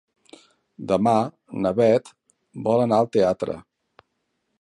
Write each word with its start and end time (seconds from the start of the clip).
Demà 0.91 1.13
na 1.65 1.71
Beth 1.79 2.09
vol 2.69 2.81
anar 2.87 2.99
al 3.03 3.11
teatre. 3.17 3.59